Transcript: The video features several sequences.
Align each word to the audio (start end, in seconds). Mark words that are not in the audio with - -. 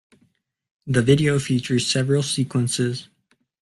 The 0.87 1.03
video 1.03 1.37
features 1.37 1.85
several 1.85 2.23
sequences. 2.23 3.07